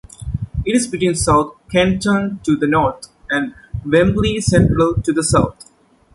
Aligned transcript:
It 0.65 0.75
is 0.75 0.87
between 0.87 1.13
South 1.13 1.57
Kenton 1.71 2.39
to 2.41 2.55
the 2.55 2.65
north, 2.65 3.05
and 3.29 3.53
Wembley 3.85 4.41
Central 4.41 4.95
to 4.95 5.13
the 5.13 5.21
south. 5.23 5.71